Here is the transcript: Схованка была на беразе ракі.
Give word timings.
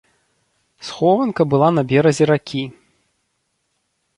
Схованка 0.87 1.41
была 1.51 1.69
на 1.79 1.83
беразе 1.91 2.25
ракі. 2.33 2.63